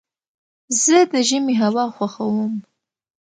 زه 0.83 0.97
د 1.11 1.13
ژمي 1.27 1.55
هوا 1.61 1.85
خوښوم. 1.95 2.53